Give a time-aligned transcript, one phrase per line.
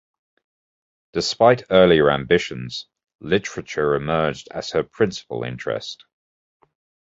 [1.13, 2.87] Despite earlier ambitions,
[3.19, 6.05] literature emerged as her principal interest.